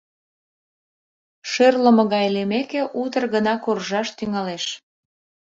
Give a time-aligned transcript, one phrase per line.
[1.51, 4.65] Шӧрлымӧ гай лиймеке, утыр гына коржаш тӱҥалеш.